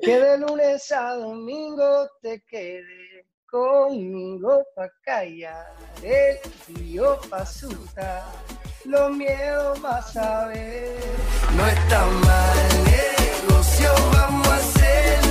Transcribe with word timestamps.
Que 0.00 0.20
de 0.20 0.38
lunes 0.38 0.92
a 0.92 1.14
domingo 1.14 2.08
te 2.20 2.42
quede 2.48 3.24
conmigo 3.50 4.62
pa' 4.74 4.90
callar 5.02 5.74
el 6.02 6.38
frío 6.38 7.18
pa' 7.30 7.38
asustar, 7.38 8.24
los 8.84 9.10
miedos 9.12 9.80
más 9.80 10.12
saber. 10.12 10.98
No 11.56 11.66
está 11.66 12.06
mal 12.06 12.84
negocio, 12.84 13.90
vamos 14.12 14.48
a 14.48 14.58
socio. 14.58 15.25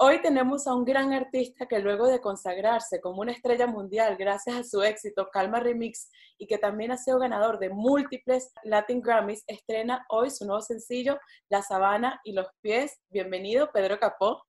Hoy 0.00 0.22
tenemos 0.22 0.68
a 0.68 0.74
un 0.74 0.84
gran 0.84 1.12
artista 1.12 1.66
que 1.66 1.80
luego 1.80 2.06
de 2.06 2.20
consagrarse 2.20 3.00
como 3.00 3.20
una 3.22 3.32
estrella 3.32 3.66
mundial 3.66 4.16
gracias 4.16 4.56
a 4.56 4.62
su 4.62 4.80
éxito 4.80 5.28
Calma 5.32 5.58
Remix 5.58 6.08
y 6.38 6.46
que 6.46 6.56
también 6.56 6.92
ha 6.92 6.96
sido 6.96 7.18
ganador 7.18 7.58
de 7.58 7.68
múltiples 7.70 8.52
Latin 8.62 9.00
Grammys, 9.00 9.42
estrena 9.48 10.06
hoy 10.08 10.30
su 10.30 10.46
nuevo 10.46 10.62
sencillo 10.62 11.18
La 11.48 11.62
Sabana 11.62 12.20
y 12.22 12.32
los 12.32 12.46
Pies. 12.60 12.96
Bienvenido, 13.10 13.72
Pedro 13.72 13.98
Capó. 13.98 14.44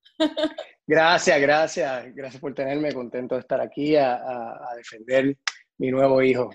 Gracias, 0.85 1.41
gracias, 1.41 2.13
gracias 2.13 2.39
por 2.39 2.53
tenerme 2.53 2.93
contento 2.93 3.33
de 3.33 3.41
estar 3.41 3.59
aquí 3.59 3.95
a, 3.95 4.17
a, 4.17 4.71
a 4.71 4.75
defender 4.75 5.35
mi 5.79 5.89
nuevo 5.89 6.21
hijo. 6.21 6.51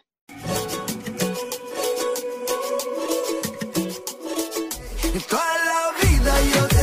Toda 5.29 5.57
la 5.65 5.93
vida 6.01 6.33
yo 6.55 6.74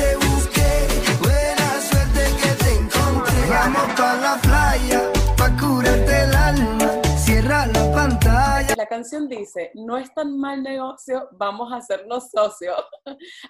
La 8.81 8.88
canción 8.88 9.30
dice, 9.30 9.70
no 9.76 9.95
es 9.95 10.12
tan 10.12 10.40
mal 10.40 10.63
negocio, 10.63 11.30
vamos 11.34 11.72
a 11.72 11.76
hacernos 11.76 12.31
socios. 12.31 12.84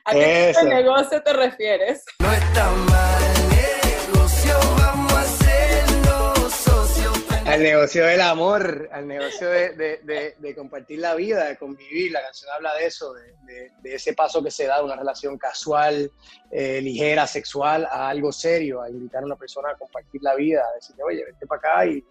¿A 0.03 0.12
qué 0.12 0.20
tipo 0.20 0.59
Eso. 0.59 0.63
de 0.66 0.76
negocio 0.76 1.23
te 1.23 1.31
refieres? 1.31 2.03
No 2.20 2.34
está 2.34 2.70
mal 2.70 3.23
negocio, 3.49 4.53
vamos 4.77 5.13
a 5.13 5.22
hacerlo 5.22 6.33
socio. 6.50 7.11
Al 7.45 7.64
negocio 7.64 8.06
del 8.08 8.19
amor, 8.19 8.89
al 8.91 9.08
negocio 9.08 9.47
de, 9.50 9.69
de- 9.69 9.97
de- 10.03 10.36
de 10.38 10.53
compartir 10.56 11.00
la 11.00 11.16
vida, 11.16 11.45
de 11.45 11.56
convivir. 11.56 12.11
La 12.11 12.22
canción 12.23 12.52
habla 12.53 12.73
de 12.75 12.88
eso, 12.88 13.13
de, 13.13 13.34
de- 13.45 13.72
de 13.81 13.95
ese 13.95 14.11
paso 14.11 14.44
que 14.44 14.52
se 14.52 14.66
da 14.67 14.80
de 14.80 14.84
una 14.84 14.97
relación 14.97 15.38
casual, 15.38 16.11
eh, 16.52 16.81
ligera, 16.81 17.25
sexual, 17.25 17.88
a 17.89 18.09
algo 18.09 18.34
serio, 18.34 18.81
a 18.81 18.89
invitar 18.89 19.23
a 19.23 19.28
una 19.28 19.38
persona 19.38 19.69
a 19.69 19.78
compartir 19.78 20.22
la 20.23 20.36
vida, 20.36 20.61
a 20.69 20.75
decirle, 20.75 21.03
oye, 21.03 21.23
vente 21.23 21.47
para 21.47 21.58
acá 21.59 21.86
y, 21.86 22.03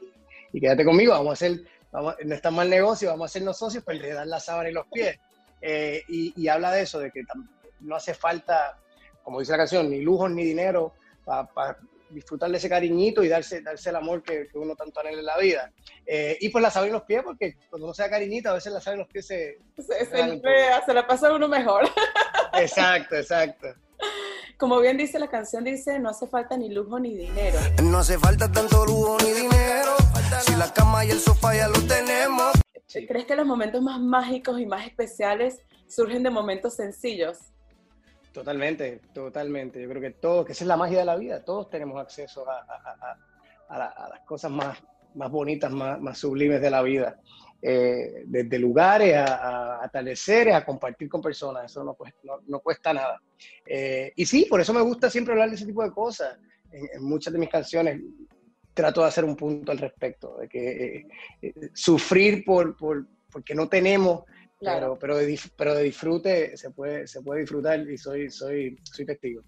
y 0.55 0.59
quédate 0.61 0.87
conmigo, 0.87 1.13
vamos 1.13 1.29
a 1.29 1.33
hacer, 1.35 1.61
vamos, 1.93 2.15
no 2.25 2.35
está 2.35 2.51
mal 2.51 2.69
negocio, 2.69 3.11
vamos 3.11 3.25
a 3.25 3.31
hacernos 3.31 3.59
socios, 3.59 3.85
pero 3.87 4.01
le 4.01 4.13
dan 4.13 4.31
la 4.31 4.41
sábana 4.41 4.71
y 4.71 4.73
los 4.73 4.87
pies. 4.87 5.19
Eh, 5.61 6.03
y, 6.09 6.33
y 6.41 6.49
habla 6.49 6.73
de 6.73 6.83
eso, 6.83 6.99
de 6.99 7.11
que 7.11 7.23
no 7.81 7.97
hace 7.97 8.15
falta, 8.15 8.79
como 9.23 9.41
dice 9.41 9.53
la 9.53 9.59
canción, 9.59 9.91
ni 9.91 10.01
lujos 10.01 10.31
ni 10.31 10.45
dinero 10.45 10.95
para 11.25 11.77
disfrutar 12.11 12.51
de 12.51 12.57
ese 12.57 12.69
cariñito 12.69 13.23
y 13.23 13.29
darse, 13.29 13.63
darse 13.63 13.91
el 13.91 13.97
amor 13.97 14.23
que, 14.23 14.49
que 14.49 14.59
uno 14.59 14.75
tanto 14.75 15.01
anhela 15.01 15.21
en 15.21 15.27
la 15.27 15.39
vida. 15.39 15.73
Eh, 16.05 16.37
y 16.41 16.49
pues 16.49 16.63
la 16.63 16.71
sabe 16.71 16.89
en 16.89 16.95
los 16.95 17.03
pies, 17.03 17.23
porque 17.23 17.57
cuando 17.69 17.87
uno 17.87 17.95
se 17.95 18.03
da 18.03 18.11
cariñito, 18.11 18.51
a 18.51 18.55
veces 18.55 18.73
la 18.73 18.81
sabe 18.81 18.95
en 18.95 19.01
los 19.01 19.09
pies 19.09 19.27
se... 19.27 19.59
Se, 19.77 20.07
se 20.07 20.41
se 20.87 20.95
la 20.95 21.07
pasa 21.07 21.33
uno 21.33 21.49
mejor. 21.49 21.89
Exacto, 22.55 23.17
exacto. 23.17 23.69
Como 24.59 24.81
bien 24.81 24.97
dice 24.97 25.19
la 25.19 25.29
canción, 25.29 25.65
dice, 25.65 25.99
no 25.99 26.11
hace 26.11 26.27
falta 26.27 26.57
ni 26.57 26.69
lujo 26.69 26.99
ni 26.99 27.15
dinero. 27.15 27.59
No 27.83 27.99
hace 27.99 28.19
falta 28.19 28.51
tanto 28.51 28.85
lujo 28.85 29.17
ni 29.23 29.31
dinero, 29.33 29.80
si 30.41 30.55
la 30.57 30.73
cama 30.73 31.05
y 31.05 31.11
el 31.11 31.19
sofá 31.19 31.55
ya 31.55 31.69
lo 31.69 31.81
tenemos. 31.87 32.53
¿Crees 32.93 33.25
que 33.27 33.37
los 33.37 33.47
momentos 33.47 33.83
más 33.83 34.01
mágicos 34.01 34.61
y 34.61 34.67
más 34.67 34.87
especiales 34.87 35.59
surgen 35.89 36.23
de 36.23 36.31
momentos 36.31 36.75
sencillos? 36.77 37.39
Totalmente, 38.33 39.01
totalmente. 39.13 39.83
Yo 39.83 39.89
creo 39.89 40.01
que 40.03 40.11
todos, 40.13 40.47
que 40.47 40.53
esa 40.53 40.65
es 40.65 40.69
la 40.69 40.77
magia 40.77 40.99
de 41.01 41.05
la 41.05 41.17
vida, 41.17 41.45
todos 41.45 41.69
tenemos 41.71 42.01
acceso 42.01 42.49
a, 42.49 42.59
a- 42.59 42.63
a- 43.11 43.19
a 43.69 43.79
la- 43.79 43.87
a 43.87 44.09
las 44.09 44.21
cosas 44.21 44.51
más, 44.51 44.79
más 45.15 45.31
bonitas, 45.31 45.71
más, 45.73 46.01
más 46.01 46.19
sublimes 46.19 46.61
de 46.61 46.71
la 46.71 46.83
vida. 46.83 47.19
Eh, 47.63 48.23
desde 48.27 48.59
lugares 48.59 49.15
a, 49.17 49.79
a 49.81 49.85
atardeceres, 49.85 50.55
a 50.55 50.65
compartir 50.65 51.09
con 51.09 51.21
personas, 51.21 51.65
eso 51.71 51.85
no, 51.85 51.95
cuesta- 51.95 52.21
no, 52.25 52.41
no 52.47 52.61
cuesta 52.61 52.93
nada. 52.93 53.21
Eh, 53.67 54.13
y 54.17 54.25
sí, 54.27 54.47
por 54.49 54.61
eso 54.61 54.73
me 54.73 54.81
gusta 54.81 55.11
siempre 55.11 55.33
hablar 55.33 55.51
de 55.51 55.57
ese 55.57 55.67
tipo 55.67 55.83
de 55.83 55.91
cosas. 55.93 56.39
En, 56.73 56.89
en 56.95 57.03
muchas 57.05 57.33
de 57.33 57.39
mis 57.39 57.49
canciones 57.49 58.01
trato 58.75 59.03
de 59.03 59.09
hacer 59.09 59.25
un 59.25 59.37
punto 59.37 59.73
al 59.73 59.79
respecto, 59.79 60.37
de 60.39 60.49
que 60.49 60.97
eh, 60.97 61.07
eh, 61.43 61.71
sufrir 61.75 62.45
por, 62.45 62.77
por, 62.77 63.07
porque 63.31 63.55
no 63.55 63.69
tenemos 63.69 64.25
Claro. 64.61 64.99
pero, 64.99 65.17
pero, 65.17 65.17
de, 65.17 65.41
pero 65.57 65.75
de 65.75 65.85
disfrute 65.85 66.57
se 66.57 66.71
puede, 66.71 67.07
se 67.07 67.23
puede 67.23 67.41
disfrutar 67.41 67.81
y 67.81 67.97
soy, 67.97 68.31
soy, 68.31 68.79
soy 68.83 69.07
testigo. 69.07 69.43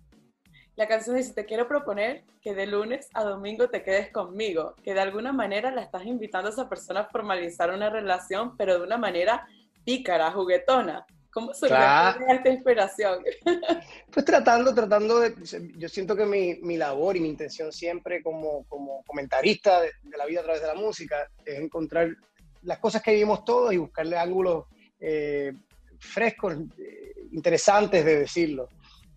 La 0.75 0.89
canción 0.89 1.17
dice, 1.17 1.35
te 1.35 1.45
quiero 1.45 1.69
proponer 1.69 2.25
que 2.41 2.55
de 2.55 2.67
lunes 2.67 3.11
a 3.13 3.23
domingo 3.23 3.69
te 3.69 3.83
quedes 3.83 4.11
conmigo, 4.11 4.75
que 4.83 4.95
de 4.95 5.01
alguna 5.01 5.31
manera 5.31 5.71
la 5.71 5.83
estás 5.83 6.07
invitando 6.07 6.49
a 6.49 6.53
esa 6.53 6.69
persona 6.69 7.01
a 7.01 7.09
formalizar 7.11 7.71
una 7.71 7.91
relación, 7.91 8.57
pero 8.57 8.79
de 8.79 8.87
una 8.87 8.97
manera 8.97 9.47
pícara, 9.85 10.33
juguetona. 10.33 11.05
¿Cómo 11.33 11.55
surgió 11.55 11.77
Claro. 11.77 12.25
esta 12.29 12.49
inspiración? 12.51 13.25
Pues 14.13 14.27
tratando, 14.27 14.75
tratando 14.75 15.21
de, 15.21 15.35
yo 15.79 15.89
siento 15.89 16.15
que 16.15 16.27
mi, 16.27 16.57
mi 16.57 16.77
labor 16.77 17.17
y 17.17 17.21
mi 17.21 17.29
intención 17.31 17.73
siempre 17.73 18.23
como, 18.23 18.65
como 18.69 19.03
comentarista 19.05 19.81
de, 19.81 19.91
de 20.03 20.17
la 20.19 20.27
vida 20.27 20.41
a 20.41 20.43
través 20.45 20.61
de 20.61 20.67
la 20.69 20.75
música 20.75 21.27
es 21.47 21.59
encontrar 21.59 22.15
las 22.63 22.79
cosas 22.79 23.03
que 23.03 23.13
vivimos 23.13 23.43
todos 23.45 23.73
y 23.73 23.79
buscarle 23.79 24.19
ángulos 24.19 24.67
eh, 25.01 25.53
frescos, 25.99 26.55
eh, 26.79 27.15
interesantes 27.33 28.05
de 28.05 28.19
decirlo. 28.21 28.69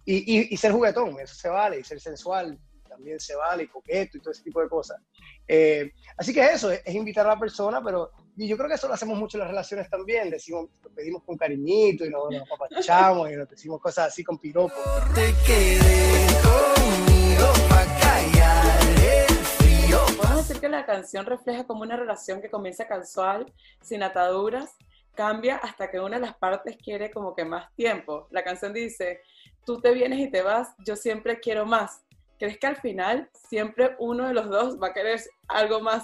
Y, 0.05 0.37
y- 0.39 0.47
y 0.53 0.57
ser 0.57 0.71
juguetón, 0.71 1.19
eso 1.19 1.35
se 1.35 1.49
vale, 1.49 1.79
y 1.79 1.83
ser 1.83 1.99
sensual 1.99 2.57
también 2.87 3.19
se 3.19 3.35
vale, 3.35 3.63
y 3.63 3.67
coqueto 3.67 4.17
y 4.17 4.21
todo 4.21 4.31
ese 4.31 4.43
tipo 4.43 4.61
de 4.61 4.69
cosas. 4.69 4.97
Eh, 5.45 5.91
así 6.15 6.33
que 6.33 6.41
eso, 6.45 6.71
es, 6.71 6.81
es 6.85 6.95
invitar 6.95 7.25
a 7.25 7.33
la 7.33 7.39
persona, 7.39 7.83
pero 7.83 8.11
y 8.37 8.47
yo 8.47 8.57
creo 8.57 8.67
que 8.67 8.75
eso 8.75 8.87
lo 8.87 8.93
hacemos 8.93 9.17
mucho 9.17 9.37
en 9.37 9.39
las 9.39 9.49
relaciones 9.49 9.89
también, 9.89 10.29
decimos, 10.29 10.67
lo 10.83 10.89
pedimos 10.89 11.23
con 11.23 11.37
cariñito 11.37 12.05
y 12.05 12.09
nos, 12.09 12.29
nos 12.31 12.43
apapachamos 12.51 13.31
y 13.31 13.35
nos 13.35 13.49
decimos 13.49 13.79
cosas 13.79 14.07
así 14.07 14.23
con 14.23 14.37
piropos. 14.37 14.77
Te 15.13 15.33
quedé 15.45 16.27
conmigo 16.43 17.47
pa' 17.69 17.85
callar 17.99 18.81
el 18.97 19.35
frío. 19.35 19.99
Podemos 20.17 20.47
decir 20.47 20.59
que 20.59 20.69
la 20.69 20.85
canción 20.85 21.25
refleja 21.25 21.65
como 21.65 21.83
una 21.83 21.95
relación 21.95 22.41
que 22.41 22.49
comienza 22.49 22.87
casual, 22.87 23.51
sin 23.81 24.03
ataduras, 24.03 24.75
cambia 25.13 25.55
hasta 25.55 25.89
que 25.89 25.99
una 25.99 26.17
de 26.17 26.25
las 26.25 26.35
partes 26.35 26.77
quiere 26.77 27.11
como 27.11 27.35
que 27.35 27.45
más 27.45 27.73
tiempo. 27.75 28.27
La 28.31 28.43
canción 28.43 28.73
dice, 28.73 29.21
tú 29.65 29.79
te 29.79 29.91
vienes 29.93 30.19
y 30.19 30.29
te 30.29 30.41
vas, 30.41 30.75
yo 30.85 30.95
siempre 30.95 31.39
quiero 31.39 31.65
más. 31.65 32.04
¿Crees 32.37 32.57
que 32.59 32.67
al 32.67 32.75
final 32.75 33.29
siempre 33.47 33.95
uno 33.99 34.27
de 34.27 34.33
los 34.33 34.49
dos 34.49 34.77
va 34.81 34.87
a 34.87 34.93
querer 34.93 35.21
algo 35.47 35.79
más? 35.79 36.03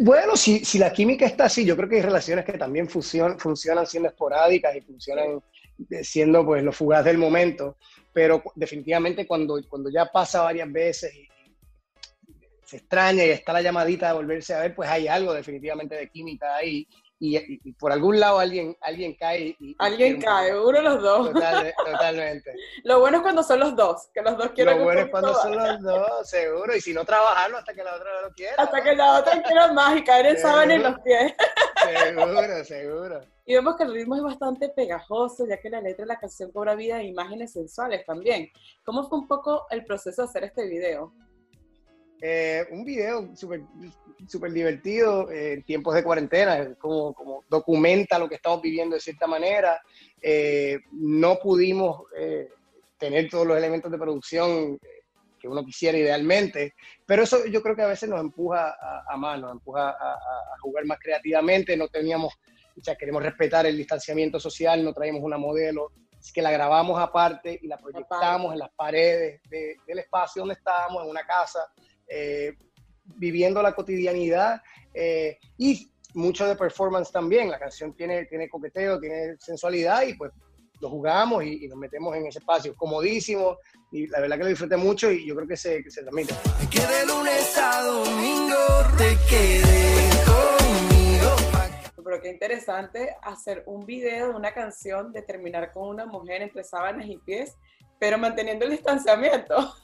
Bueno, 0.00 0.36
si, 0.36 0.64
si 0.64 0.78
la 0.78 0.92
química 0.92 1.26
está 1.26 1.44
así, 1.44 1.64
yo 1.64 1.76
creo 1.76 1.88
que 1.88 1.96
hay 1.96 2.02
relaciones 2.02 2.44
que 2.44 2.52
también 2.58 2.88
funcion- 2.88 3.38
funcionan 3.38 3.86
siendo 3.86 4.08
esporádicas 4.08 4.74
y 4.74 4.80
funcionan 4.80 5.40
eh, 5.90 6.02
siendo 6.04 6.44
pues 6.44 6.62
los 6.62 6.76
fugaz 6.76 7.04
del 7.04 7.18
momento, 7.18 7.76
pero 8.12 8.42
definitivamente 8.56 9.26
cuando, 9.26 9.60
cuando 9.68 9.90
ya 9.90 10.06
pasa 10.06 10.42
varias 10.42 10.70
veces 10.72 11.14
y 11.14 11.28
se 12.64 12.78
extraña 12.78 13.24
y 13.24 13.30
está 13.30 13.52
la 13.52 13.62
llamadita 13.62 14.08
de 14.08 14.14
volverse 14.14 14.54
a 14.54 14.60
ver, 14.60 14.74
pues 14.74 14.88
hay 14.90 15.08
algo 15.08 15.32
definitivamente 15.32 15.94
de 15.94 16.08
química 16.10 16.56
ahí 16.56 16.86
y, 17.20 17.36
y- 17.36 17.60
y 17.64 17.72
por 17.72 17.90
algún 17.92 18.20
lado 18.20 18.38
alguien, 18.38 18.76
alguien 18.80 19.14
cae 19.14 19.56
y... 19.58 19.74
Alguien 19.78 20.20
cae, 20.20 20.56
uno 20.58 20.78
de 20.78 20.82
los 20.82 21.02
dos. 21.02 21.32
Total- 21.32 21.74
totalmente. 21.84 22.52
Lo 22.84 23.00
bueno 23.00 23.16
es 23.18 23.22
cuando 23.22 23.42
son 23.42 23.60
los 23.60 23.74
dos, 23.76 24.08
que 24.14 24.22
los 24.22 24.36
dos 24.38 24.50
quieren 24.50 24.78
Lo 24.78 24.84
bueno 24.84 25.00
es 25.00 25.10
cuando 25.10 25.32
más. 25.32 25.42
son 25.42 25.56
los 25.56 25.82
dos, 25.82 26.28
seguro, 26.30 26.76
y 26.76 26.80
si 26.80 26.94
no 26.94 27.04
trabajarlo 27.04 27.58
hasta 27.58 27.74
que 27.74 27.82
la 27.84 27.94
otra 27.96 28.08
no 28.14 28.28
lo 28.28 28.34
quiera. 28.34 28.54
Hasta 28.56 28.82
que 28.82 28.94
la 28.94 29.18
otra 29.18 29.42
quiera 29.42 29.72
más 29.72 29.96
y 29.96 30.04
caer 30.04 30.26
en 30.26 30.38
sábana 30.38 30.74
en 30.74 30.82
los 30.84 31.00
pies. 31.00 31.32
Seguro, 32.04 32.64
seguro. 32.64 33.20
Y 33.46 33.54
vemos 33.54 33.76
que 33.76 33.84
el 33.84 33.94
ritmo 33.94 34.14
es 34.16 34.22
bastante 34.22 34.68
pegajoso, 34.68 35.46
ya 35.46 35.58
que 35.58 35.70
la 35.70 35.80
letra 35.80 36.04
de 36.04 36.08
la 36.08 36.18
canción 36.20 36.50
cobra 36.52 36.74
vida 36.74 37.00
e 37.00 37.04
imágenes 37.04 37.52
sensuales 37.52 38.04
también. 38.04 38.50
¿Cómo 38.84 39.08
fue 39.08 39.18
un 39.18 39.26
poco 39.26 39.66
el 39.70 39.84
proceso 39.86 40.22
de 40.22 40.28
hacer 40.28 40.44
este 40.44 40.66
video? 40.66 41.12
Eh, 42.20 42.66
un 42.70 42.84
video 42.84 43.34
súper 43.36 43.62
súper 44.26 44.52
divertido 44.52 45.30
eh, 45.30 45.54
en 45.54 45.62
tiempos 45.62 45.94
de 45.94 46.02
cuarentena, 46.02 46.58
es 46.58 46.76
como, 46.78 47.14
como 47.14 47.44
documenta 47.48 48.18
lo 48.18 48.28
que 48.28 48.34
estamos 48.34 48.60
viviendo 48.60 48.94
de 48.94 49.00
cierta 49.00 49.26
manera. 49.26 49.80
Eh, 50.20 50.78
no 50.92 51.38
pudimos 51.38 52.02
eh, 52.16 52.48
tener 52.98 53.28
todos 53.28 53.46
los 53.46 53.56
elementos 53.56 53.90
de 53.90 53.98
producción 53.98 54.78
que 55.38 55.46
uno 55.46 55.64
quisiera 55.64 55.96
idealmente, 55.96 56.74
pero 57.06 57.22
eso 57.22 57.46
yo 57.46 57.62
creo 57.62 57.76
que 57.76 57.82
a 57.82 57.86
veces 57.86 58.08
nos 58.08 58.20
empuja 58.20 58.70
a, 58.70 59.04
a 59.08 59.16
más, 59.16 59.40
nos 59.40 59.52
empuja 59.52 59.90
a, 59.90 60.18
jugar 60.60 60.84
más 60.84 60.98
creativamente, 60.98 61.76
no 61.76 61.86
teníamos, 61.86 62.34
o 62.76 62.82
sea, 62.82 62.96
queremos 62.96 63.22
respetar 63.22 63.64
el 63.64 63.76
distanciamiento 63.76 64.40
social, 64.40 64.82
no 64.82 64.92
traíamos 64.92 65.22
una 65.22 65.38
modelo, 65.38 65.92
así 66.18 66.32
que 66.32 66.42
la 66.42 66.50
grabamos 66.50 67.00
aparte 67.00 67.56
y 67.62 67.68
la 67.68 67.78
proyectamos 67.78 68.52
en 68.52 68.58
las 68.58 68.70
paredes 68.74 69.40
de- 69.48 69.76
del 69.86 70.00
espacio 70.00 70.42
donde 70.42 70.54
estábamos, 70.54 71.04
en 71.04 71.10
una 71.10 71.24
casa, 71.24 71.60
eh, 72.08 72.54
viviendo 73.04 73.62
la 73.62 73.74
cotidianidad 73.74 74.60
eh, 74.94 75.38
y 75.56 75.90
mucho 76.14 76.46
de 76.46 76.56
performance 76.56 77.10
también. 77.10 77.50
La 77.50 77.58
canción 77.58 77.94
tiene, 77.94 78.26
tiene 78.26 78.48
coqueteo, 78.48 78.98
tiene 78.98 79.36
sensualidad 79.38 80.02
y 80.02 80.14
pues 80.14 80.32
lo 80.80 80.90
jugamos 80.90 81.44
y, 81.44 81.66
nos 81.68 81.78
metemos 81.78 82.16
en 82.16 82.26
ese 82.26 82.38
espacio. 82.38 82.74
Comodísimo 82.76 83.58
y 83.90 84.06
la 84.06 84.20
verdad 84.20 84.36
que 84.36 84.42
lo 84.44 84.48
disfruté 84.48 84.76
mucho 84.76 85.10
y 85.10 85.26
yo 85.26 85.34
creo 85.34 85.48
que 85.48 85.56
se, 85.56 85.82
que 85.82 85.90
se 85.90 86.02
transmite. 86.02 86.34
Que 86.70 86.80
de 86.80 87.06
lunes 87.06 87.58
a 87.58 87.82
domingo 87.82 88.56
te 88.96 89.16
quedé 89.28 90.10
conmigo. 90.26 91.30
Pero 92.04 92.22
qué 92.22 92.30
interesante 92.30 93.16
hacer 93.22 93.64
un 93.66 93.84
video 93.84 94.28
de 94.28 94.34
una 94.34 94.52
canción 94.52 95.12
de 95.12 95.22
terminar 95.22 95.72
con 95.72 95.88
una 95.88 96.06
mujer 96.06 96.42
entre 96.42 96.64
sábanas 96.64 97.06
y 97.06 97.18
pies, 97.18 97.54
pero 97.98 98.18
manteniendo 98.18 98.64
el 98.64 98.70
distanciamiento. 98.70 99.74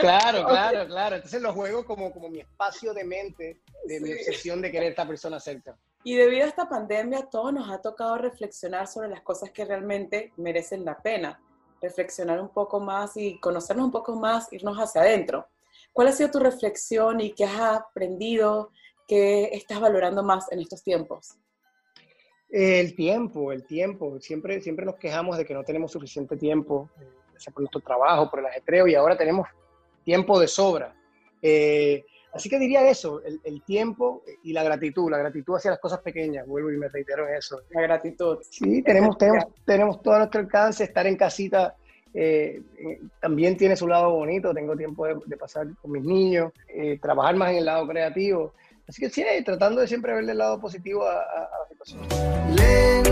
Claro, 0.00 0.46
claro, 0.46 0.86
claro. 0.86 1.16
Entonces 1.16 1.40
lo 1.40 1.52
juego 1.52 1.84
como, 1.84 2.12
como 2.12 2.28
mi 2.28 2.40
espacio 2.40 2.92
de 2.92 3.04
mente, 3.04 3.60
de 3.84 4.00
mi 4.00 4.12
obsesión 4.12 4.60
de 4.60 4.70
querer 4.70 4.88
a 4.88 4.90
esta 4.90 5.06
persona 5.06 5.40
cerca. 5.40 5.76
Y 6.02 6.16
debido 6.16 6.44
a 6.44 6.48
esta 6.48 6.68
pandemia, 6.68 7.28
todo 7.30 7.50
nos 7.50 7.70
ha 7.70 7.80
tocado 7.80 8.18
reflexionar 8.18 8.86
sobre 8.86 9.08
las 9.08 9.22
cosas 9.22 9.50
que 9.50 9.64
realmente 9.64 10.32
merecen 10.36 10.84
la 10.84 10.98
pena. 10.98 11.40
Reflexionar 11.80 12.40
un 12.40 12.50
poco 12.50 12.80
más 12.80 13.16
y 13.16 13.38
conocernos 13.40 13.86
un 13.86 13.92
poco 13.92 14.14
más, 14.16 14.52
irnos 14.52 14.76
hacia 14.76 15.00
adentro. 15.00 15.48
¿Cuál 15.92 16.08
ha 16.08 16.12
sido 16.12 16.30
tu 16.30 16.40
reflexión 16.40 17.20
y 17.20 17.32
qué 17.32 17.44
has 17.44 17.80
aprendido, 17.80 18.70
qué 19.08 19.50
estás 19.52 19.80
valorando 19.80 20.22
más 20.22 20.50
en 20.52 20.60
estos 20.60 20.82
tiempos? 20.82 21.38
El 22.50 22.94
tiempo, 22.94 23.52
el 23.52 23.64
tiempo. 23.64 24.20
Siempre, 24.20 24.60
siempre 24.60 24.84
nos 24.84 24.96
quejamos 24.96 25.36
de 25.38 25.44
que 25.44 25.54
no 25.54 25.64
tenemos 25.64 25.92
suficiente 25.92 26.36
tiempo, 26.36 26.90
sea 27.38 27.52
por 27.52 27.62
nuestro 27.62 27.80
trabajo, 27.80 28.30
por 28.30 28.40
el 28.40 28.46
ajetreo, 28.46 28.86
y 28.86 28.94
ahora 28.94 29.16
tenemos 29.16 29.48
tiempo 30.04 30.38
de 30.38 30.48
sobra. 30.48 30.94
Eh, 31.42 32.04
Así 32.34 32.48
que 32.48 32.58
diría 32.58 32.90
eso, 32.90 33.22
el, 33.22 33.62
tiempo 33.62 34.24
y 34.42 34.52
la 34.52 34.64
gratitud, 34.64 35.08
la 35.08 35.18
gratitud 35.18 35.54
hacia 35.54 35.70
las 35.70 35.78
cosas 35.78 36.00
pequeñas, 36.00 36.44
vuelvo 36.48 36.72
y 36.72 36.76
me 36.76 36.88
reitero 36.88 37.28
en 37.28 37.36
eso. 37.36 37.60
La 37.70 37.82
gratitud. 37.82 38.38
Sí, 38.50 38.82
tenemos, 38.82 39.16
tenemos, 39.16 39.44
tenemos 39.64 40.02
todo 40.02 40.14
a 40.14 40.18
nuestro 40.18 40.40
alcance, 40.40 40.82
estar 40.82 41.06
en 41.06 41.16
casita 41.16 41.76
eh, 42.16 42.62
eh, 42.78 43.00
también 43.20 43.56
tiene 43.56 43.76
su 43.76 43.88
lado 43.88 44.10
bonito, 44.10 44.54
tengo 44.54 44.76
tiempo 44.76 45.04
de, 45.06 45.36
pasar 45.36 45.66
con 45.82 45.90
mis 45.90 46.04
niños, 46.04 46.52
eh, 46.68 46.96
trabajar 47.02 47.34
más 47.34 47.50
en 47.50 47.56
el 47.58 47.64
lado 47.64 47.86
creativo. 47.88 48.54
Así 48.88 49.00
que 49.00 49.10
sí, 49.10 49.24
tratando 49.44 49.80
de 49.80 49.88
siempre 49.88 50.14
verle 50.14 50.32
el 50.32 50.38
lado 50.38 50.60
positivo 50.60 51.04
a, 51.04 51.20
a 51.20 51.58
la 51.60 51.68
situación. 51.68 53.03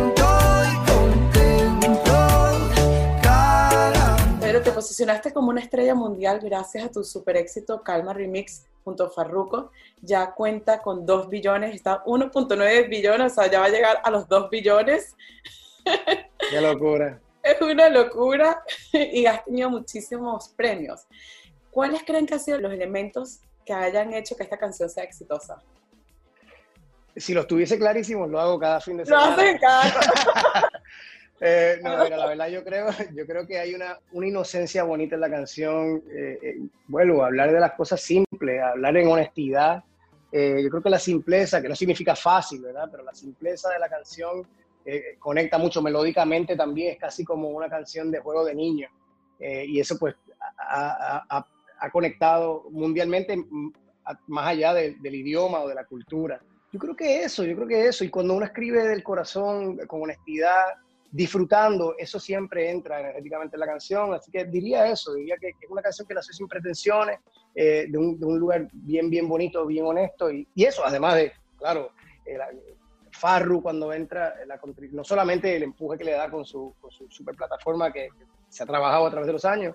Pero 4.62 4.70
te 4.70 4.76
posicionaste 4.76 5.32
como 5.32 5.50
una 5.50 5.60
estrella 5.60 5.94
mundial 5.94 6.38
gracias 6.40 6.84
a 6.84 6.88
tu 6.88 7.02
super 7.02 7.36
éxito 7.36 7.82
Calma 7.82 8.12
Remix 8.12 8.64
junto 8.84 9.04
a 9.04 9.10
Farruko. 9.10 9.72
Ya 10.00 10.32
cuenta 10.32 10.78
con 10.80 11.04
2 11.04 11.28
billones, 11.28 11.74
está 11.74 12.04
1.9 12.04 12.88
billones, 12.88 13.32
o 13.32 13.34
sea, 13.34 13.50
ya 13.50 13.58
va 13.58 13.66
a 13.66 13.70
llegar 13.70 14.00
a 14.04 14.10
los 14.10 14.28
2 14.28 14.50
billones. 14.50 15.16
Qué 16.50 16.60
locura. 16.60 17.20
Es 17.42 17.60
una 17.60 17.88
locura 17.88 18.62
y 18.92 19.26
has 19.26 19.44
tenido 19.44 19.68
muchísimos 19.68 20.50
premios. 20.50 21.08
¿Cuáles 21.72 22.04
creen 22.04 22.24
que 22.24 22.34
han 22.34 22.40
sido 22.40 22.60
los 22.60 22.72
elementos 22.72 23.40
que 23.66 23.72
hayan 23.72 24.14
hecho 24.14 24.36
que 24.36 24.44
esta 24.44 24.56
canción 24.56 24.88
sea 24.88 25.02
exitosa? 25.02 25.60
Si 27.16 27.34
los 27.34 27.48
tuviese 27.48 27.76
clarísimos, 27.80 28.30
lo 28.30 28.38
hago 28.38 28.60
cada 28.60 28.80
fin 28.80 28.96
de 28.96 29.06
semana. 29.06 29.26
Lo 29.26 29.32
hacen 29.32 29.58
cada. 29.58 30.70
Eh, 31.44 31.80
no, 31.82 32.04
mira, 32.04 32.16
la 32.16 32.26
verdad 32.28 32.48
yo 32.48 32.62
creo, 32.62 32.86
yo 33.16 33.26
creo 33.26 33.46
que 33.46 33.58
hay 33.58 33.74
una, 33.74 33.98
una 34.12 34.28
inocencia 34.28 34.84
bonita 34.84 35.16
en 35.16 35.20
la 35.20 35.30
canción. 35.30 36.02
Eh, 36.14 36.38
eh, 36.40 36.56
vuelvo 36.86 37.24
a 37.24 37.26
hablar 37.26 37.52
de 37.52 37.58
las 37.58 37.72
cosas 37.72 38.00
simples, 38.00 38.62
hablar 38.62 38.96
en 38.96 39.08
honestidad. 39.08 39.82
yo 40.32 40.70
creo 40.70 40.82
que 40.82 40.90
la 40.90 41.00
simpleza, 41.00 41.60
que 41.60 41.68
no 41.68 41.74
significa 41.74 42.14
fácil, 42.14 42.62
¿verdad? 42.62 42.88
Pero 42.90 43.02
la 43.02 43.14
simpleza 43.14 43.68
de 43.70 43.78
la 43.78 43.88
canción 43.88 44.46
conecta 45.18 45.58
mucho 45.58 45.80
melódicamente 45.80 46.56
también, 46.56 46.94
es 46.94 46.98
casi 46.98 47.24
como 47.24 47.50
una 47.50 47.68
canción 47.68 48.10
de 48.10 48.18
juego 48.20 48.44
de 48.44 48.54
niños. 48.54 48.90
y 49.38 49.78
eso 49.78 49.98
pues 49.98 50.14
ha, 50.58 51.22
ha, 51.28 51.46
ha 51.78 51.90
conectado 51.90 52.64
mundialmente 52.70 53.36
más 54.26 54.46
allá 54.46 54.72
del 54.74 55.14
idioma 55.14 55.60
o 55.60 55.68
de 55.68 55.74
la 55.74 55.84
cultura. 55.84 56.40
Yo 56.72 56.78
creo 56.78 56.96
que 56.96 57.22
eso, 57.24 57.44
yo 57.44 57.54
creo 57.54 57.68
que 57.68 57.86
eso. 57.86 58.04
Y 58.04 58.08
cuando 58.08 58.34
uno 58.34 58.46
escribe 58.46 58.88
del 58.88 59.02
corazón, 59.02 59.76
con 59.86 60.02
honestidad, 60.02 60.64
disfrutando, 61.12 61.94
eso 61.98 62.18
siempre 62.18 62.70
entra 62.70 62.98
energéticamente 62.98 63.56
en 63.56 63.60
la 63.60 63.66
canción, 63.66 64.14
así 64.14 64.30
que 64.30 64.46
diría 64.46 64.86
eso, 64.86 65.12
diría 65.12 65.36
que, 65.38 65.48
es 65.48 65.70
una 65.70 65.82
canción 65.82 66.08
que 66.08 66.14
nació 66.14 66.32
sin 66.32 66.48
pretensiones, 66.48 67.20
eh, 67.54 67.86
de, 67.88 67.98
un, 67.98 68.18
de, 68.18 68.24
un, 68.24 68.38
lugar 68.38 68.66
bien, 68.72 69.10
bien 69.10 69.28
bonito, 69.28 69.66
bien 69.66 69.84
honesto, 69.84 70.32
y, 70.32 70.48
y 70.54 70.64
eso, 70.64 70.82
además 70.84 71.16
de, 71.16 71.32
claro, 71.58 71.90
el, 72.24 72.40
Farru 73.12 73.62
cuando 73.62 73.92
entra, 73.92 74.34
la, 74.46 74.58
no 74.92 75.04
solamente 75.04 75.54
el 75.54 75.64
empuje 75.64 75.98
que 75.98 76.04
le 76.04 76.12
da 76.12 76.30
con 76.30 76.46
su, 76.46 76.74
con 76.80 76.90
su 76.90 77.10
super 77.10 77.36
plataforma 77.36 77.92
que, 77.92 78.08
se 78.48 78.64
ha 78.64 78.66
trabajado 78.66 79.06
a 79.06 79.10
través 79.10 79.26
de 79.26 79.32
los 79.32 79.44
años, 79.46 79.74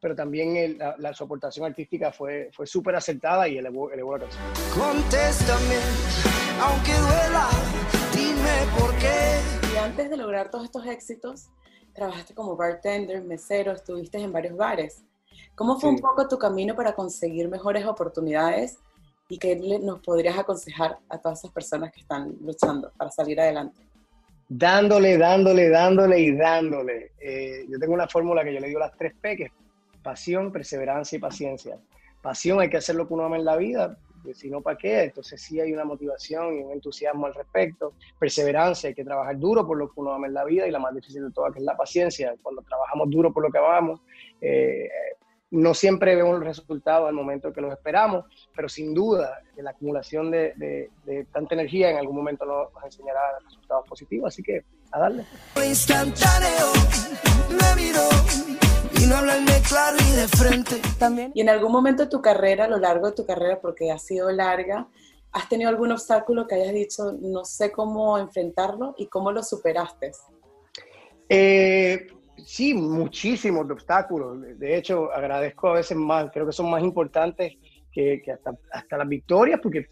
pero 0.00 0.14
también 0.14 0.76
la, 0.76 0.94
la, 0.98 1.14
su 1.14 1.24
aportación 1.24 1.64
artística 1.64 2.12
fue, 2.12 2.50
fue 2.52 2.66
súper 2.66 2.94
acertada 2.94 3.48
y 3.48 3.56
elevó, 3.56 3.90
elevó 3.90 4.18
la 4.18 4.24
canción. 4.24 4.44
Contéstame, 4.74 5.76
aunque 6.60 6.92
duela, 6.92 7.48
dime 8.14 8.78
por 8.78 8.94
qué 8.98 9.27
antes 9.78 10.10
de 10.10 10.16
lograr 10.16 10.50
todos 10.50 10.64
estos 10.64 10.86
éxitos, 10.86 11.48
trabajaste 11.94 12.34
como 12.34 12.56
bartender, 12.56 13.22
mesero, 13.22 13.72
estuviste 13.72 14.18
en 14.18 14.32
varios 14.32 14.56
bares. 14.56 15.04
¿Cómo 15.54 15.78
fue 15.78 15.90
un 15.90 15.98
poco 15.98 16.26
tu 16.28 16.38
camino 16.38 16.74
para 16.74 16.94
conseguir 16.94 17.48
mejores 17.48 17.86
oportunidades 17.86 18.78
y 19.28 19.38
qué 19.38 19.56
nos 19.56 20.00
podrías 20.00 20.38
aconsejar 20.38 20.98
a 21.08 21.18
todas 21.18 21.40
esas 21.40 21.52
personas 21.52 21.92
que 21.92 22.00
están 22.00 22.36
luchando 22.40 22.92
para 22.96 23.10
salir 23.10 23.40
adelante? 23.40 23.80
Dándole, 24.48 25.18
dándole, 25.18 25.68
dándole 25.68 26.20
y 26.20 26.36
dándole. 26.36 27.12
Eh, 27.20 27.66
yo 27.68 27.78
tengo 27.78 27.94
una 27.94 28.08
fórmula 28.08 28.42
que 28.42 28.54
yo 28.54 28.60
le 28.60 28.68
digo 28.68 28.80
las 28.80 28.96
tres 28.96 29.14
P, 29.20 29.36
que 29.36 29.44
es 29.44 29.52
pasión, 30.02 30.50
perseverancia 30.52 31.16
y 31.16 31.20
paciencia. 31.20 31.78
Pasión 32.22 32.60
hay 32.60 32.70
que 32.70 32.78
hacer 32.78 32.96
lo 32.96 33.06
que 33.06 33.14
uno 33.14 33.24
ama 33.24 33.36
en 33.36 33.44
la 33.44 33.56
vida, 33.56 33.96
si 34.34 34.50
no, 34.50 34.60
¿para 34.60 34.76
qué? 34.76 35.04
Entonces 35.04 35.40
sí 35.40 35.60
hay 35.60 35.72
una 35.72 35.84
motivación 35.84 36.54
y 36.54 36.62
un 36.62 36.72
entusiasmo 36.72 37.26
al 37.26 37.34
respecto. 37.34 37.94
Perseverancia, 38.18 38.88
hay 38.88 38.94
que 38.94 39.04
trabajar 39.04 39.38
duro 39.38 39.66
por 39.66 39.78
lo 39.78 39.88
que 39.88 40.00
uno 40.00 40.12
ama 40.12 40.26
en 40.26 40.34
la 40.34 40.44
vida 40.44 40.66
y 40.66 40.70
la 40.70 40.78
más 40.78 40.94
difícil 40.94 41.24
de 41.24 41.32
todas, 41.32 41.52
que 41.52 41.58
es 41.58 41.64
la 41.64 41.76
paciencia. 41.76 42.34
Cuando 42.42 42.62
trabajamos 42.62 43.10
duro 43.10 43.32
por 43.32 43.42
lo 43.42 43.50
que 43.50 43.58
amamos, 43.58 44.00
eh, 44.40 44.88
no 45.50 45.72
siempre 45.74 46.14
vemos 46.14 46.34
los 46.34 46.44
resultados 46.44 47.08
al 47.08 47.14
momento 47.14 47.52
que 47.52 47.60
los 47.60 47.72
esperamos, 47.72 48.26
pero 48.54 48.68
sin 48.68 48.92
duda 48.92 49.40
la 49.56 49.70
acumulación 49.70 50.30
de, 50.30 50.52
de, 51.04 51.24
tanta 51.32 51.54
energía 51.54 51.90
en 51.90 51.96
algún 51.96 52.16
momento 52.16 52.44
nos 52.44 52.84
enseñará 52.84 53.20
resultados 53.44 53.88
positivos, 53.88 54.28
así 54.28 54.42
que 54.42 54.62
a 54.92 55.00
darle. 55.00 55.24
Instantáneo, 55.56 56.66
de. 60.64 60.80
También. 60.98 61.32
Y 61.34 61.40
en 61.40 61.48
algún 61.48 61.72
momento 61.72 62.04
de 62.04 62.08
tu 62.08 62.20
carrera, 62.20 62.64
a 62.64 62.68
lo 62.68 62.78
largo 62.78 63.06
de 63.06 63.12
tu 63.12 63.26
carrera, 63.26 63.60
porque 63.60 63.90
ha 63.90 63.98
sido 63.98 64.30
larga, 64.30 64.88
¿has 65.32 65.48
tenido 65.48 65.70
algún 65.70 65.92
obstáculo 65.92 66.46
que 66.46 66.56
hayas 66.56 66.74
dicho, 66.74 67.12
no 67.20 67.44
sé 67.44 67.70
cómo 67.70 68.18
enfrentarlo 68.18 68.94
y 68.98 69.06
cómo 69.06 69.32
lo 69.32 69.42
superaste? 69.42 70.12
Eh, 71.28 72.06
sí, 72.36 72.74
muchísimos 72.74 73.70
obstáculos. 73.70 74.38
De 74.58 74.76
hecho, 74.76 75.12
agradezco 75.12 75.68
a 75.68 75.74
veces 75.74 75.96
más, 75.96 76.30
creo 76.32 76.46
que 76.46 76.52
son 76.52 76.70
más 76.70 76.82
importantes 76.82 77.54
que, 77.92 78.22
hasta, 78.32 78.56
hasta, 78.72 78.96
las 78.96 79.08
victorias, 79.08 79.60
porque 79.62 79.86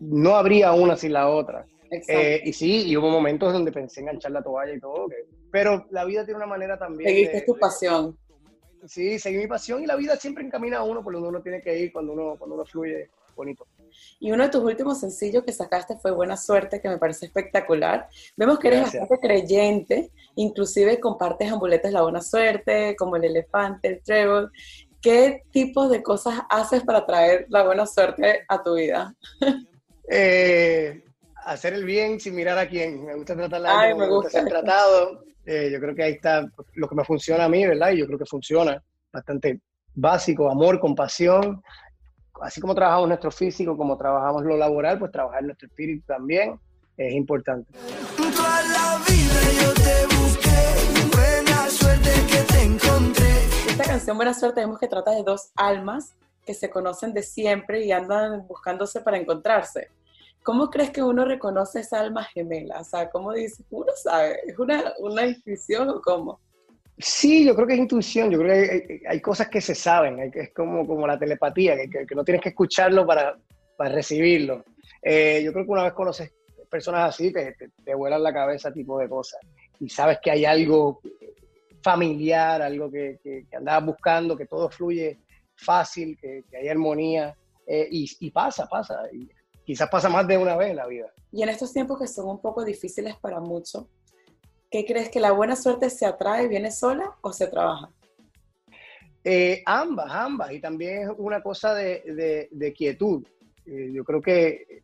no 0.00 0.36
habría 0.36 0.72
una 0.72 0.96
sin 0.96 1.12
la 1.12 1.28
otra. 1.28 1.64
Eh, 1.90 2.42
y 2.44 2.52
sí, 2.52 2.88
y 2.88 2.96
hubo 2.96 3.08
momentos 3.08 3.52
donde 3.52 3.72
pensé 3.72 4.00
en 4.00 4.08
enganchar 4.08 4.32
la 4.32 4.42
toalla 4.42 4.74
y 4.74 4.80
todo, 4.80 5.06
pero 5.50 5.86
la 5.90 6.04
vida 6.04 6.24
tiene 6.24 6.38
una 6.38 6.46
manera 6.46 6.78
también. 6.78 7.08
Seguiste 7.08 7.42
tu 7.42 7.56
pasión. 7.58 8.16
Sí, 8.86 9.18
seguí 9.18 9.38
mi 9.38 9.46
pasión 9.46 9.82
y 9.82 9.86
la 9.86 9.96
vida 9.96 10.16
siempre 10.16 10.44
encamina 10.44 10.78
a 10.78 10.82
uno 10.82 11.02
por 11.02 11.12
donde 11.12 11.28
uno 11.28 11.40
tiene 11.40 11.60
que 11.60 11.78
ir 11.78 11.92
cuando 11.92 12.12
uno, 12.12 12.36
cuando 12.38 12.54
uno 12.54 12.64
fluye 12.64 13.10
bonito. 13.34 13.66
Y 14.18 14.32
uno 14.32 14.44
de 14.44 14.50
tus 14.50 14.62
últimos 14.62 14.98
sencillos 15.00 15.44
que 15.44 15.52
sacaste 15.52 15.96
fue 15.96 16.10
Buena 16.10 16.36
Suerte, 16.36 16.80
que 16.80 16.88
me 16.88 16.98
parece 16.98 17.26
espectacular. 17.26 18.08
Vemos 18.36 18.58
que 18.58 18.68
eres 18.68 18.82
bastante 18.82 19.18
creyente, 19.20 20.10
inclusive 20.34 20.98
compartes 20.98 21.50
amuletos 21.50 21.92
la 21.92 22.02
buena 22.02 22.20
suerte, 22.20 22.96
como 22.96 23.16
el 23.16 23.24
elefante, 23.24 23.88
el 23.88 24.02
trébol. 24.02 24.50
¿Qué 25.00 25.42
tipo 25.50 25.88
de 25.88 26.02
cosas 26.02 26.40
haces 26.48 26.82
para 26.82 27.06
traer 27.06 27.46
la 27.48 27.64
buena 27.64 27.86
suerte 27.86 28.44
a 28.48 28.62
tu 28.62 28.74
vida? 28.74 29.14
Eh, 30.08 31.02
hacer 31.44 31.74
el 31.74 31.84
bien 31.84 32.20
sin 32.20 32.36
mirar 32.36 32.56
a 32.58 32.68
quién. 32.68 33.04
Me 33.04 33.16
gusta 33.16 33.34
tratar 33.34 33.60
la 33.60 33.94
me, 33.94 34.08
gusta 34.08 34.30
ser 34.30 34.44
tratado. 34.46 35.25
Eh, 35.46 35.70
yo 35.72 35.78
creo 35.78 35.94
que 35.94 36.02
ahí 36.02 36.12
está 36.14 36.44
lo 36.74 36.88
que 36.88 36.94
me 36.96 37.04
funciona 37.04 37.44
a 37.44 37.48
mí, 37.48 37.64
¿verdad? 37.64 37.92
Y 37.92 37.98
yo 37.98 38.06
creo 38.06 38.18
que 38.18 38.26
funciona 38.26 38.82
bastante 39.12 39.60
básico, 39.94 40.50
amor, 40.50 40.80
compasión. 40.80 41.62
Así 42.42 42.60
como 42.60 42.74
trabajamos 42.74 43.08
nuestro 43.08 43.30
físico, 43.30 43.76
como 43.76 43.96
trabajamos 43.96 44.42
lo 44.42 44.56
laboral, 44.56 44.98
pues 44.98 45.12
trabajar 45.12 45.44
nuestro 45.44 45.68
espíritu 45.68 46.04
también 46.04 46.58
es 46.96 47.14
importante. 47.14 47.72
Esta 53.68 53.84
canción 53.84 54.16
Buena 54.16 54.34
Suerte 54.34 54.60
vemos 54.60 54.78
que 54.80 54.88
trata 54.88 55.12
de 55.12 55.22
dos 55.22 55.52
almas 55.54 56.14
que 56.44 56.54
se 56.54 56.70
conocen 56.70 57.12
de 57.12 57.22
siempre 57.22 57.84
y 57.84 57.92
andan 57.92 58.46
buscándose 58.46 59.00
para 59.00 59.16
encontrarse. 59.16 59.90
¿Cómo 60.46 60.70
crees 60.70 60.90
que 60.90 61.02
uno 61.02 61.24
reconoce 61.24 61.80
esa 61.80 61.98
alma 61.98 62.22
gemela? 62.22 62.78
O 62.80 62.84
sea, 62.84 63.10
¿cómo 63.10 63.32
dice? 63.32 63.64
Uno 63.68 63.90
sabe, 63.96 64.38
¿es 64.46 64.56
una, 64.56 64.94
una 65.00 65.26
intuición 65.26 65.90
o 65.90 66.00
cómo? 66.00 66.38
Sí, 66.98 67.44
yo 67.44 67.52
creo 67.56 67.66
que 67.66 67.72
es 67.72 67.80
intuición, 67.80 68.30
yo 68.30 68.38
creo 68.38 68.52
que 68.54 69.02
hay, 69.08 69.20
cosas 69.20 69.48
que 69.48 69.60
se 69.60 69.74
saben, 69.74 70.30
es 70.32 70.54
como, 70.54 70.86
como 70.86 71.04
la 71.04 71.18
telepatía, 71.18 71.76
que, 71.76 72.06
que, 72.06 72.14
no 72.14 72.22
tienes 72.22 72.42
que 72.42 72.50
escucharlo 72.50 73.04
para, 73.04 73.36
para 73.76 73.92
recibirlo. 73.92 74.64
Eh, 75.02 75.42
yo 75.44 75.52
creo 75.52 75.64
que 75.64 75.72
una 75.72 75.82
vez 75.82 75.94
conoces 75.94 76.32
personas 76.70 77.08
así, 77.08 77.32
te, 77.32 77.56
te, 77.84 77.94
vuelan 77.96 78.22
la 78.22 78.32
cabeza 78.32 78.72
tipo 78.72 79.00
de 79.00 79.08
cosas 79.08 79.40
y 79.80 79.88
sabes 79.88 80.18
que 80.22 80.30
hay 80.30 80.44
algo 80.44 81.00
familiar, 81.82 82.62
algo 82.62 82.88
que, 82.88 83.18
que, 83.20 83.44
andabas 83.56 83.86
buscando, 83.86 84.36
que 84.36 84.46
todo 84.46 84.70
fluye 84.70 85.18
fácil, 85.56 86.16
que, 86.20 86.44
hay 86.56 86.68
armonía 86.68 87.34
eh, 87.66 87.88
y, 87.90 88.30
pasa, 88.30 88.68
pasa. 88.68 89.02
Quizás 89.66 89.90
pasa 89.90 90.08
más 90.08 90.26
de 90.26 90.38
una 90.38 90.56
vez 90.56 90.70
en 90.70 90.76
la 90.76 90.86
vida. 90.86 91.12
Y 91.30 91.42
en 91.42 91.50
estos 91.50 91.72
tiempos 91.72 91.98
que 91.98 92.06
son 92.06 92.28
un 92.30 92.40
poco 92.40 92.64
difíciles 92.64 93.16
para 93.16 93.40
muchos, 93.40 93.84
¿Qué 94.70 94.84
crees 94.84 95.08
que 95.08 95.20
la 95.20 95.32
buena 95.32 95.54
suerte 95.54 95.88
se 95.90 96.06
atrae, 96.06 96.48
viene 96.48 96.70
sola 96.70 97.16
o 97.20 97.32
se 97.32 97.46
trabaja? 97.46 97.88
Eh, 99.22 99.62
ambas, 99.64 100.10
ambas. 100.10 100.52
Y 100.52 100.60
también 100.60 101.02
es 101.02 101.08
una 101.16 101.40
cosa 101.40 101.74
de, 101.74 102.48
de, 102.50 102.72
quietud. 102.72 103.24
Eh, 103.64 103.90
yo 103.92 104.04
creo 104.04 104.20
que 104.20 104.82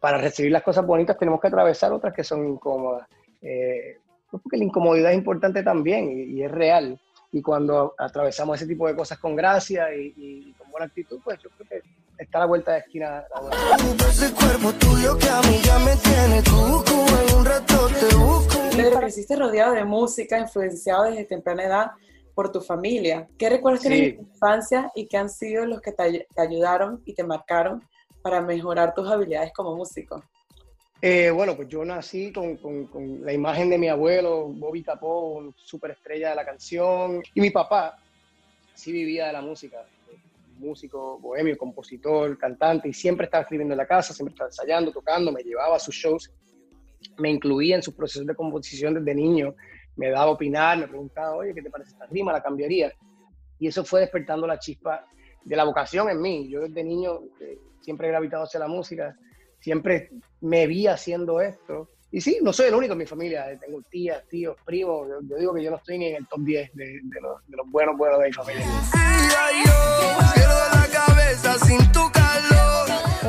para 0.00 0.18
recibir 0.18 0.50
las 0.50 0.62
cosas 0.62 0.84
bonitas 0.84 1.16
tenemos 1.16 1.40
que 1.40 1.46
atravesar 1.46 1.92
otras 1.92 2.12
que 2.12 2.24
son 2.24 2.46
incómodas. 2.46 3.08
Eh, 3.40 3.98
porque 4.30 4.56
la 4.56 4.64
incomodidad 4.64 5.12
es 5.12 5.18
importante 5.18 5.62
también 5.62 6.10
y, 6.10 6.42
es 6.42 6.50
real. 6.50 7.00
Y 7.32 7.40
cuando 7.40 7.94
atravesamos 7.96 8.56
ese 8.56 8.66
tipo 8.66 8.88
de 8.88 8.96
cosas 8.96 9.18
con 9.18 9.36
gracia 9.36 9.94
y, 9.94 10.12
y 10.16 10.52
con 10.54 10.70
buena 10.70 10.86
actitud, 10.86 11.20
pues 11.22 11.38
yo 11.40 11.48
creo 11.50 11.68
que 11.68 11.88
está 12.20 12.38
a 12.38 12.40
la 12.40 12.46
vuelta 12.46 12.72
de 12.72 12.78
esquina. 12.80 13.24
Pedro, 18.76 19.00
creciste 19.00 19.36
rodeado 19.36 19.72
de 19.72 19.84
música, 19.84 20.38
influenciado 20.38 21.04
desde 21.04 21.24
temprana 21.24 21.64
edad 21.64 21.90
por 22.34 22.52
tu 22.52 22.60
familia. 22.60 23.26
¿Qué 23.38 23.48
recuerdas 23.48 23.82
de 23.82 24.12
tu 24.12 24.22
infancia 24.22 24.90
y 24.94 25.06
qué 25.06 25.16
han 25.16 25.28
sido 25.28 25.66
los 25.66 25.80
que 25.80 25.92
te, 25.92 26.26
ayudaron 26.36 27.02
y 27.04 27.14
te 27.14 27.24
marcaron 27.24 27.82
para 28.22 28.40
mejorar 28.40 28.94
tus 28.94 29.10
habilidades 29.10 29.52
como 29.54 29.74
músico? 29.74 30.22
Eh, 31.02 31.30
bueno, 31.30 31.56
pues 31.56 31.68
yo 31.68 31.82
nací 31.82 32.30
con, 32.30 32.56
con, 32.56 33.24
la 33.24 33.32
imagen 33.32 33.70
de 33.70 33.78
mi 33.78 33.88
abuelo, 33.88 34.48
Bobby 34.48 34.82
Capó, 34.82 35.54
superestrella 35.56 36.30
de 36.30 36.36
la 36.36 36.44
canción, 36.44 37.22
y 37.34 37.40
mi 37.40 37.48
papá 37.48 37.96
sí 38.74 38.92
vivía 38.92 39.26
de 39.28 39.32
la 39.32 39.40
música 39.40 39.86
músico, 40.60 41.18
bohemio, 41.18 41.56
compositor, 41.58 42.38
cantante, 42.38 42.88
y 42.88 42.92
siempre 42.92 43.24
estaba 43.24 43.42
escribiendo 43.42 43.74
en 43.74 43.78
la 43.78 43.86
casa, 43.86 44.14
siempre 44.14 44.34
estaba 44.34 44.48
ensayando, 44.48 44.92
tocando, 44.92 45.32
me 45.32 45.42
llevaba 45.42 45.76
a 45.76 45.80
sus 45.80 45.94
shows, 45.94 46.30
me 47.18 47.30
incluía 47.30 47.76
en 47.76 47.82
sus 47.82 47.94
procesos 47.94 48.26
de 48.26 48.34
composición 48.34 48.94
desde 48.94 49.14
niño, 49.14 49.54
me 49.96 50.10
daba 50.10 50.24
a 50.24 50.30
opinar, 50.30 50.78
me 50.78 50.88
preguntaba, 50.88 51.36
oye, 51.36 51.54
¿qué 51.54 51.62
te 51.62 51.70
parece 51.70 51.90
esta 51.90 52.06
rima? 52.06 52.32
¿La 52.32 52.42
cambiaría? 52.42 52.92
Y 53.58 53.66
eso 53.66 53.84
fue 53.84 54.00
despertando 54.00 54.46
la 54.46 54.58
chispa 54.58 55.04
de 55.44 55.56
la 55.56 55.64
vocación 55.64 56.08
en 56.08 56.20
mí. 56.20 56.48
Yo 56.48 56.60
desde 56.60 56.84
niño 56.84 57.20
eh, 57.40 57.58
siempre 57.80 58.08
he 58.08 58.10
gravitado 58.10 58.44
hacia 58.44 58.60
la 58.60 58.68
música, 58.68 59.16
siempre 59.58 60.10
me 60.40 60.66
vi 60.66 60.86
haciendo 60.86 61.40
esto. 61.40 61.88
Y 62.12 62.20
sí, 62.20 62.38
no 62.42 62.52
soy 62.52 62.66
el 62.66 62.74
único 62.74 62.92
en 62.94 62.98
mi 62.98 63.06
familia, 63.06 63.46
tengo 63.60 63.80
tías, 63.88 64.24
tíos, 64.28 64.56
primos, 64.64 65.06
yo, 65.28 65.36
digo 65.36 65.54
que 65.54 65.62
yo 65.62 65.70
no 65.70 65.76
estoy 65.76 65.96
ni 65.96 66.06
en 66.08 66.16
el 66.16 66.26
top 66.26 66.40
10 66.40 66.74
de, 66.74 66.84
de, 67.04 67.20
los, 67.20 67.46
de 67.46 67.56
los 67.56 67.70
buenos, 67.70 67.96
buenos 67.96 68.18
de 68.18 68.26
mi 68.26 68.32
familia. 68.32 68.66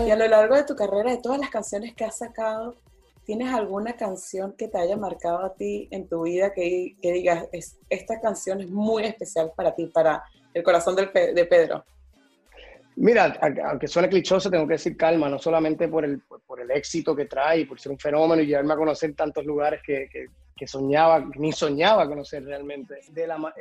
Y 0.03 0.09
a 0.09 0.15
lo 0.15 0.27
largo 0.27 0.55
de 0.55 0.63
tu 0.63 0.75
carrera, 0.75 1.11
de 1.11 1.19
todas 1.19 1.39
las 1.39 1.51
canciones 1.51 1.93
que 1.93 2.05
has 2.05 2.17
sacado, 2.17 2.75
¿tienes 3.23 3.53
alguna 3.53 3.95
canción 3.97 4.53
que 4.57 4.67
te 4.67 4.79
haya 4.79 4.97
marcado 4.97 5.45
a 5.45 5.53
ti 5.53 5.87
en 5.91 6.07
tu 6.07 6.23
vida 6.23 6.51
que, 6.51 6.95
que 6.99 7.11
digas, 7.11 7.45
esta 7.87 8.19
canción 8.19 8.61
es 8.61 8.69
muy 8.71 9.03
especial 9.03 9.51
para 9.55 9.75
ti, 9.75 9.85
para 9.85 10.23
el 10.55 10.63
corazón 10.63 10.95
de 10.95 11.05
Pedro? 11.05 11.85
Mira, 12.97 13.39
aunque 13.65 13.87
suene 13.87 14.09
clichoso, 14.09 14.49
tengo 14.49 14.67
que 14.67 14.73
decir 14.73 14.97
calma, 14.97 15.29
no 15.29 15.39
solamente 15.39 15.87
por 15.87 16.03
el, 16.03 16.21
por 16.21 16.59
el 16.59 16.69
éxito 16.71 17.15
que 17.15 17.25
trae, 17.25 17.65
por 17.65 17.79
ser 17.79 17.91
un 17.91 17.99
fenómeno 17.99 18.41
y 18.41 18.47
llevarme 18.47 18.73
a 18.73 18.77
conocer 18.77 19.15
tantos 19.15 19.45
lugares 19.45 19.81
que, 19.85 20.09
que, 20.55 20.67
soñaba, 20.67 21.25
ni 21.35 21.51
soñaba 21.51 22.07
conocer 22.07 22.43
realmente, 22.43 22.99
de 23.09 23.25
la, 23.27 23.53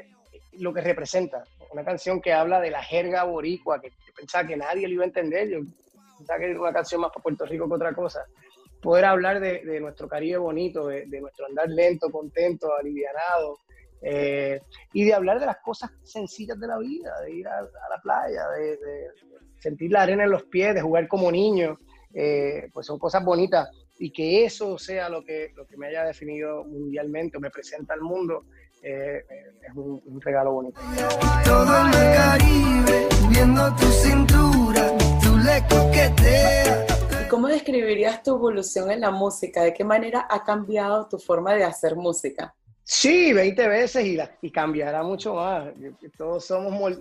lo 0.58 0.74
que 0.74 0.80
representa. 0.80 1.44
Una 1.72 1.84
canción 1.84 2.20
que 2.20 2.32
habla 2.32 2.60
de 2.60 2.70
la 2.70 2.82
jerga 2.82 3.24
boricua, 3.24 3.80
que 3.80 3.90
yo 3.90 4.12
pensaba 4.14 4.46
que 4.46 4.56
nadie 4.56 4.88
lo 4.88 4.94
iba 4.94 5.04
a 5.04 5.06
entender, 5.06 5.48
yo 5.48 5.60
pensaba 6.18 6.38
que 6.40 6.50
era 6.50 6.60
una 6.60 6.72
canción 6.72 7.00
más 7.00 7.10
para 7.10 7.22
Puerto 7.22 7.46
Rico 7.46 7.68
que 7.68 7.74
otra 7.74 7.94
cosa. 7.94 8.26
Poder 8.82 9.04
hablar 9.04 9.40
de, 9.40 9.64
de 9.64 9.80
nuestro 9.80 10.08
Caribe 10.08 10.38
bonito, 10.38 10.88
de, 10.88 11.06
de, 11.06 11.20
nuestro 11.20 11.46
andar 11.46 11.68
lento, 11.68 12.10
contento, 12.10 12.74
alivianado, 12.74 13.58
eh, 14.02 14.60
y 14.92 15.04
de 15.04 15.14
hablar 15.14 15.40
de 15.40 15.46
las 15.46 15.58
cosas 15.58 15.90
sencillas 16.02 16.58
de 16.58 16.66
la 16.66 16.78
vida, 16.78 17.12
de 17.22 17.32
ir 17.32 17.48
a, 17.48 17.60
la 17.62 18.00
playa, 18.02 18.48
de, 18.48 18.78
sentir 19.58 19.92
la 19.92 20.02
arena 20.02 20.24
en 20.24 20.30
los 20.30 20.44
pies, 20.44 20.74
de 20.74 20.80
jugar 20.80 21.06
como 21.06 21.30
niño, 21.30 21.78
eh, 22.14 22.68
pues 22.72 22.86
son 22.86 22.98
cosas 22.98 23.24
bonitas. 23.24 23.68
Y 23.98 24.10
que 24.10 24.44
eso 24.46 24.78
sea 24.78 25.10
lo 25.10 25.22
que, 25.22 25.52
lo 25.54 25.66
que 25.66 25.76
me 25.76 25.88
haya 25.88 26.04
definido 26.04 26.64
mundialmente 26.64 27.36
o 27.36 27.40
me 27.40 27.50
presenta 27.50 27.92
al 27.92 28.00
mundo, 28.00 28.46
eh, 28.82 29.22
es 29.68 29.76
un, 29.76 30.20
regalo 30.22 30.52
bonito. 30.52 30.80
Todo 31.44 31.86
el 31.86 31.92
Caribe, 31.92 33.08
viendo 33.28 33.76
tu 33.76 33.86
cintura, 33.86 34.96
tu 35.22 35.36
le 35.36 35.58
¿Y 37.22 37.28
cómo 37.28 37.48
describirías 37.48 38.22
tu 38.22 38.36
evolución 38.36 38.90
en 38.90 39.00
la 39.00 39.10
música? 39.10 39.62
¿De 39.62 39.74
qué 39.74 39.84
manera 39.84 40.26
ha 40.30 40.42
cambiado 40.42 41.06
tu 41.06 41.18
forma 41.18 41.54
de 41.54 41.64
hacer 41.64 41.94
música? 41.94 42.54
Sí, 42.92 43.32
20 43.32 43.68
veces 43.68 44.04
y, 44.04 44.18
y 44.42 44.50
cambiará 44.50 45.04
mucho 45.04 45.34
más. 45.34 45.72
Todos 46.16 46.44
somos 46.44 46.98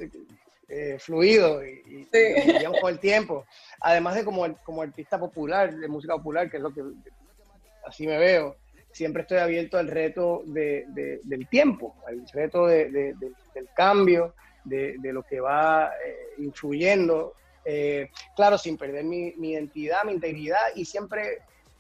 eh, 0.68 0.98
fluidos 1.00 1.64
y, 1.66 2.08
y, 2.12 2.80
con 2.80 2.92
el 2.92 3.00
tiempo. 3.00 3.44
Además 3.82 4.14
de 4.14 4.24
como, 4.24 4.56
como 4.64 4.84
artista 4.84 5.20
popular, 5.20 5.76
de 5.76 5.88
música 5.88 6.14
popular, 6.16 6.48
que 6.48 6.58
es 6.58 6.64
lo 6.64 6.72
que 6.72 6.84
así 7.88 8.06
me 8.06 8.20
veo 8.20 8.56
siempre 8.92 9.22
estoy 9.22 9.38
abierto 9.38 9.78
al 9.78 9.88
reto 9.88 10.44
de, 10.46 10.86
del 11.24 11.48
tiempo, 11.48 11.96
al 12.08 12.24
reto 12.34 12.68
del 12.68 13.16
cambio, 13.76 14.36
de, 14.64 14.98
lo 15.02 15.24
que 15.24 15.40
va 15.40 15.92
eh, 16.06 16.36
influyendo, 16.40 17.34
eh, 17.66 18.10
claro, 18.36 18.58
sin 18.58 18.78
perder 18.78 19.06
mi, 19.06 19.30
identidad, 19.30 20.04
mi 20.06 20.14
integridad 20.14 20.60
y 20.76 20.86
siempre 20.86 21.40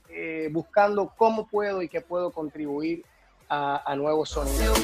eh, 0.09 0.49
buscando 0.51 1.13
cómo 1.15 1.47
puedo 1.47 1.81
y 1.81 1.89
qué 1.89 2.01
puedo 2.01 2.31
contribuir 2.31 3.03
a, 3.49 3.81
a 3.91 3.95
nuevos 3.95 4.29
sonidos. 4.29 4.79